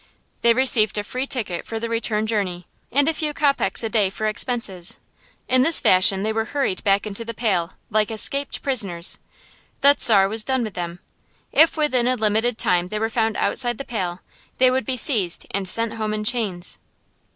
[0.41, 4.09] They received a free ticket for the return journey, and a few kopecks a day
[4.09, 4.97] for expenses.
[5.47, 9.19] In this fashion they were hurried back into the Pale, like escaped prisoners.
[9.81, 11.01] The Czar was done with them.
[11.51, 14.21] If within a limited time they were found outside the Pale,
[14.57, 16.79] they would be seized and sent home in chains.